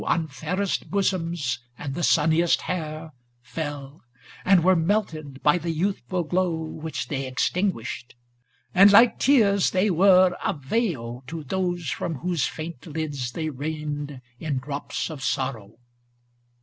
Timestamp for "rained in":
13.51-14.57